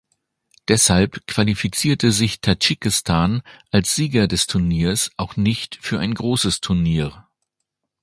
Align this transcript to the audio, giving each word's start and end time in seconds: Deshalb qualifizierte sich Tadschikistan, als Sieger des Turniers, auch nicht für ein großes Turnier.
Deshalb 0.67 1.27
qualifizierte 1.27 2.11
sich 2.11 2.41
Tadschikistan, 2.41 3.43
als 3.69 3.93
Sieger 3.93 4.27
des 4.27 4.47
Turniers, 4.47 5.11
auch 5.15 5.35
nicht 5.37 5.75
für 5.79 5.99
ein 5.99 6.15
großes 6.15 6.59
Turnier. 6.59 7.27